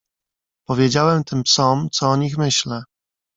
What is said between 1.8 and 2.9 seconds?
co o nich myślę."